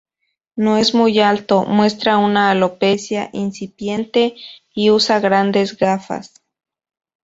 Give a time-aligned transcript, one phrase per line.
[0.55, 4.33] No es muy alto, muestra una alopecia incipiente
[4.73, 6.41] y usa grandes gafas.